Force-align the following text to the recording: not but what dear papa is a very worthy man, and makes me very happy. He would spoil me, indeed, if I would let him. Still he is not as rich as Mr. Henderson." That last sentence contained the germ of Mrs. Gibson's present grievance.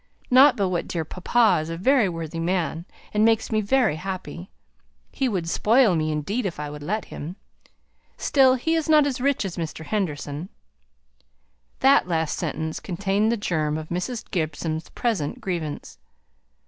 not 0.31 0.57
but 0.57 0.69
what 0.69 0.87
dear 0.87 1.05
papa 1.05 1.59
is 1.61 1.69
a 1.69 1.77
very 1.77 2.09
worthy 2.09 2.39
man, 2.39 2.85
and 3.13 3.23
makes 3.23 3.51
me 3.51 3.61
very 3.61 3.97
happy. 3.97 4.49
He 5.11 5.29
would 5.29 5.47
spoil 5.47 5.95
me, 5.95 6.11
indeed, 6.11 6.47
if 6.47 6.59
I 6.59 6.71
would 6.71 6.81
let 6.81 7.05
him. 7.13 7.35
Still 8.17 8.55
he 8.55 8.73
is 8.73 8.89
not 8.89 9.05
as 9.05 9.21
rich 9.21 9.45
as 9.45 9.57
Mr. 9.57 9.85
Henderson." 9.85 10.49
That 11.81 12.07
last 12.07 12.39
sentence 12.39 12.79
contained 12.79 13.31
the 13.31 13.37
germ 13.37 13.77
of 13.77 13.89
Mrs. 13.89 14.25
Gibson's 14.31 14.89
present 14.89 15.39
grievance. 15.39 15.99